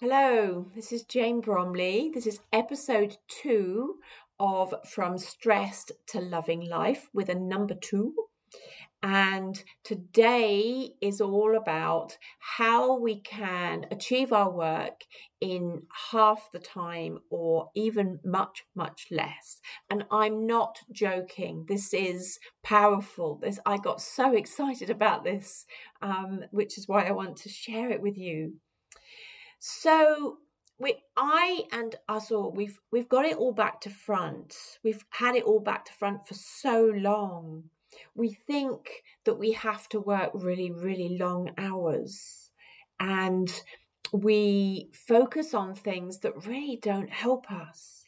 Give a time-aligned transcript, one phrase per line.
[0.00, 2.12] Hello, this is Jane Bromley.
[2.14, 3.96] This is episode two
[4.38, 8.14] of From Stressed to Loving Life with a number two.
[9.02, 15.00] And today is all about how we can achieve our work
[15.40, 19.60] in half the time or even much, much less.
[19.90, 21.64] And I'm not joking.
[21.66, 23.40] This is powerful.
[23.42, 25.66] This I got so excited about this,
[26.00, 28.60] um, which is why I want to share it with you.
[29.58, 30.38] So
[30.78, 34.54] we I and us all we've we've got it all back to front.
[34.84, 37.64] We've had it all back to front for so long.
[38.14, 42.50] We think that we have to work really, really long hours.
[43.00, 43.50] And
[44.12, 48.04] we focus on things that really don't help us.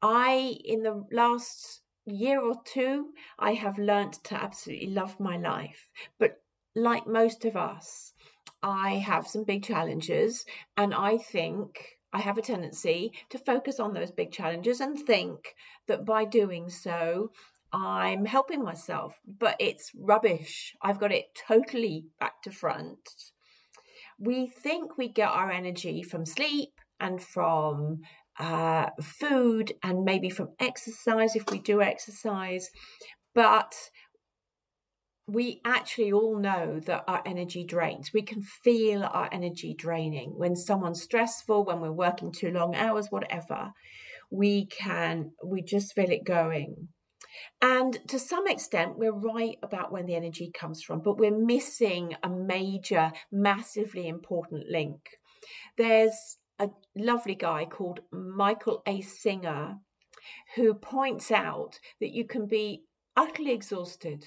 [0.00, 3.08] I, in the last year or two,
[3.38, 5.90] I have learnt to absolutely love my life.
[6.18, 6.40] But
[6.74, 8.12] like most of us,
[8.62, 10.44] I have some big challenges,
[10.76, 15.54] and I think I have a tendency to focus on those big challenges and think
[15.86, 17.30] that by doing so,
[17.72, 20.74] I'm helping myself, but it's rubbish.
[20.80, 22.98] I've got it totally back to front.
[24.18, 28.00] We think we get our energy from sleep and from
[28.38, 32.70] uh, food and maybe from exercise if we do exercise,
[33.34, 33.74] but
[35.28, 38.12] we actually all know that our energy drains.
[38.14, 43.08] We can feel our energy draining when someone's stressful, when we're working too long hours,
[43.10, 43.72] whatever.
[44.30, 46.88] We can, we just feel it going.
[47.60, 52.16] And to some extent, we're right about when the energy comes from, but we're missing
[52.22, 55.10] a major, massively important link.
[55.76, 59.02] There's a lovely guy called Michael A.
[59.02, 59.76] Singer
[60.56, 62.84] who points out that you can be
[63.14, 64.24] utterly exhausted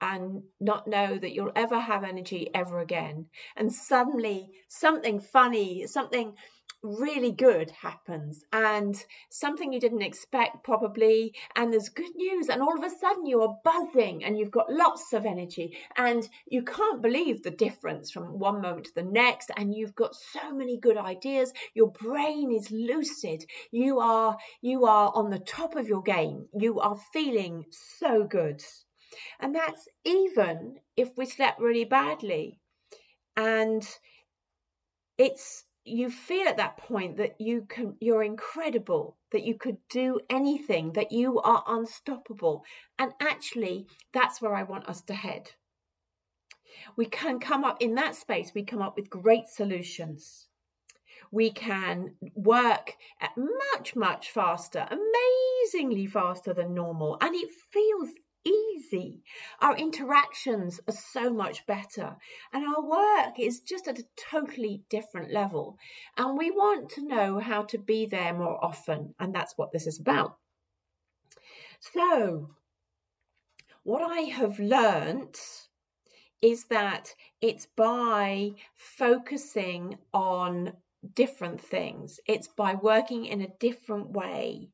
[0.00, 3.26] and not know that you'll ever have energy ever again.
[3.56, 6.34] And suddenly something funny, something
[6.84, 12.76] really good happens and something you didn't expect probably and there's good news and all
[12.76, 17.00] of a sudden you are buzzing and you've got lots of energy and you can't
[17.00, 20.98] believe the difference from one moment to the next and you've got so many good
[20.98, 21.54] ideas.
[21.72, 23.46] Your brain is lucid.
[23.70, 26.48] You are you are on the top of your game.
[26.52, 28.62] You are feeling so good
[29.40, 32.60] and that's even if we slept really badly.
[33.36, 33.86] And
[35.18, 40.18] it's you feel at that point that you can you're incredible that you could do
[40.30, 42.64] anything that you are unstoppable.
[42.98, 45.52] And actually that's where i want us to head.
[46.96, 50.48] We can come up in that space we come up with great solutions.
[51.30, 57.18] We can work at much much faster amazingly faster than normal.
[57.20, 58.10] And it feels
[58.44, 59.22] easy.
[59.60, 62.16] Our interactions are so much better,
[62.52, 65.78] and our work is just at a totally different level.
[66.16, 69.86] And we want to know how to be there more often, and that's what this
[69.86, 70.36] is about.
[71.80, 72.50] So,
[73.82, 75.38] what I have learnt
[76.40, 80.74] is that it's by focusing on
[81.14, 84.70] different things, it's by working in a different way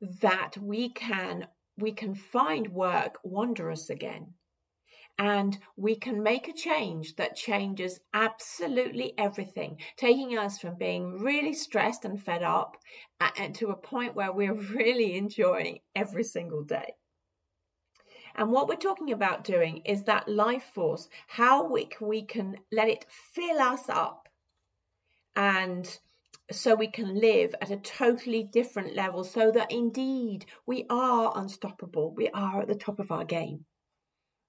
[0.00, 4.34] that we can we can find work wondrous again.
[5.18, 11.54] And we can make a change that changes absolutely everything, taking us from being really
[11.54, 12.76] stressed and fed up
[13.38, 16.94] and to a point where we're really enjoying every single day.
[18.36, 22.88] And what we're talking about doing is that life force, how we, we can let
[22.88, 24.28] it fill us up
[25.34, 25.98] and
[26.50, 32.14] so we can live at a totally different level so that indeed we are unstoppable.
[32.14, 33.64] We are at the top of our game.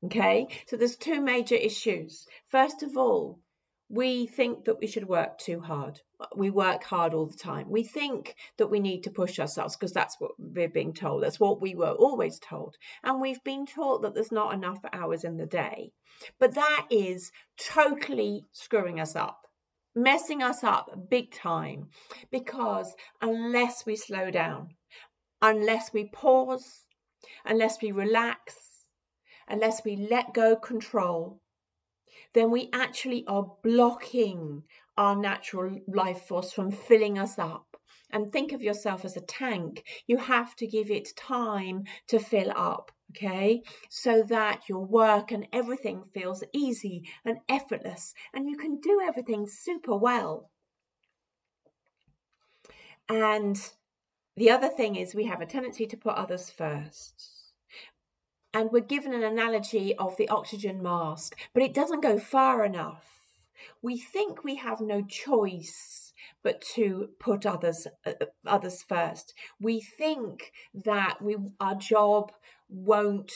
[0.06, 0.47] Okay?
[0.68, 2.25] So there's two major issues.
[2.50, 3.40] First of all
[3.90, 6.02] we think that we should work too hard.
[6.36, 7.69] We work hard all the time.
[7.69, 11.24] We think that we need to push ourselves because that's what we're being told.
[11.24, 12.75] That's what we were always told.
[13.03, 15.91] And we've been taught that there's not enough hours in the day.
[16.38, 19.47] But that is totally screwing us up
[19.97, 21.88] messing us up big time
[22.31, 24.69] because unless we slow down,
[25.42, 26.86] unless we pause,
[27.45, 28.56] unless we relax,
[29.48, 31.42] unless we let go control,
[32.33, 34.63] then we actually are blocking
[34.98, 37.66] our natural life force from filling us up.
[38.12, 39.83] And think of yourself as a tank.
[40.07, 43.63] You have to give it time to fill up okay?
[43.89, 49.48] So that your work and everything feels easy and effortless and you can do everything
[49.48, 50.50] super well.
[53.09, 53.57] And
[54.36, 57.54] the other thing is, we have a tendency to put others first.
[58.54, 63.06] And we're given an analogy of the oxygen mask, but it doesn't go far enough.
[63.81, 66.13] We think we have no choice
[66.44, 68.13] but to put others uh,
[68.45, 69.33] others first.
[69.60, 72.31] We think that we our job
[72.69, 73.31] won't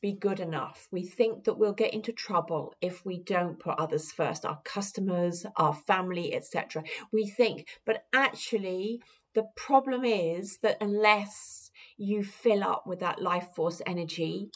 [0.00, 0.88] be good enough.
[0.90, 5.46] We think that we'll get into trouble if we don't put others first, our customers,
[5.56, 6.84] our family, etc.
[7.12, 9.00] We think, but actually
[9.34, 14.50] the problem is that unless you fill up with that life force energy,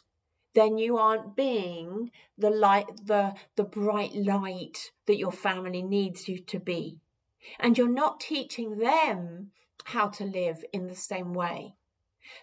[0.54, 6.38] then you aren't being the light the the bright light that your family needs you
[6.38, 6.98] to be
[7.58, 9.50] and you're not teaching them
[9.84, 11.74] how to live in the same way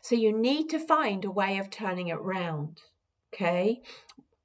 [0.01, 2.81] so you need to find a way of turning it round
[3.33, 3.81] okay?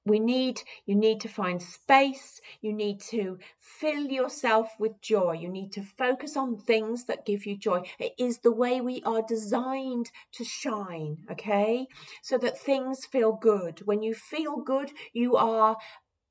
[0.05, 5.49] We need you need to find space you need to fill yourself with joy you
[5.49, 7.83] need to focus on things that give you joy.
[8.01, 11.87] It is the way we are designed to shine okay?
[12.23, 13.83] So that things feel good.
[13.85, 15.77] When you feel good you are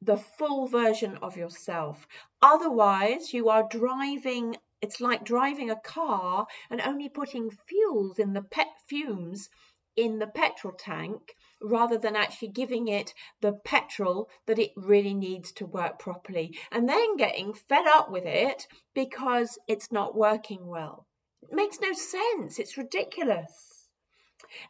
[0.02, 2.08] the full version of yourself.
[2.42, 8.42] Otherwise you are driving it's like driving a car and only putting fuels in the
[8.42, 9.50] pet fumes
[9.96, 15.52] in the petrol tank rather than actually giving it the petrol that it really needs
[15.52, 21.08] to work properly and then getting fed up with it because it's not working well.
[21.44, 22.58] It makes no sense.
[22.58, 23.90] It's ridiculous.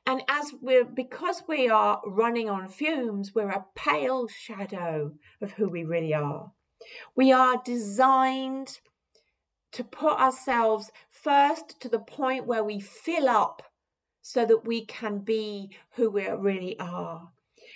[0.06, 5.70] And as we're, because we are running on fumes, we're a pale shadow of who
[5.70, 6.52] we really are.
[7.16, 8.80] We are designed
[9.72, 13.64] to put ourselves first to the point where we fill up
[14.22, 17.30] so that we can be who we really are.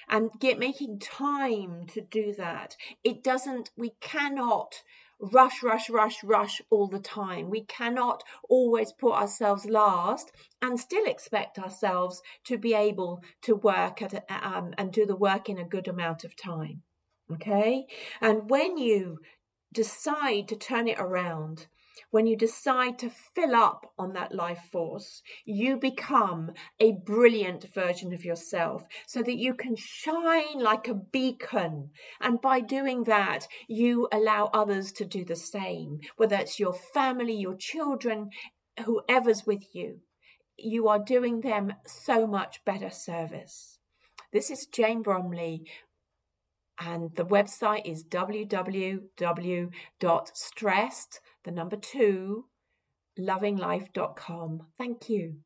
[0.08, 2.76] And get making time to do that.
[3.04, 4.84] It doesn't we cannot
[5.20, 7.50] rush rush rush rush all the time.
[7.50, 10.32] We cannot always put ourselves last
[10.62, 15.50] and still expect ourselves to be able to work at um, and do the work
[15.50, 16.84] in a good amount of time.
[17.32, 17.88] Okay?
[18.22, 19.20] And when you
[19.74, 21.68] decide to turn it around
[22.12, 28.14] when you decide to fill up on that life force, you become a brilliant version
[28.14, 31.92] of yourself so that you can shine like a beacon.
[32.22, 37.36] And by doing that, you allow others to do the same, whether it's your family,
[37.36, 38.30] your children,
[38.86, 40.02] whoever's with you.
[40.58, 43.80] You are doing them so much better service.
[44.32, 45.66] This is Jane Bromley
[46.80, 49.00] and the website is www.stressed
[51.46, 52.46] the number two,
[53.18, 54.68] lovinglife.com.
[54.78, 55.45] Thank you.